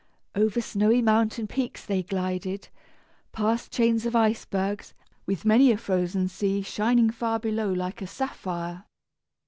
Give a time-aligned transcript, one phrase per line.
[0.33, 2.69] Over snowy mountain peaks they glided,
[3.33, 4.95] past chains of icebergs,
[5.27, 8.85] with many a frozen sea shining far below like a sapphire.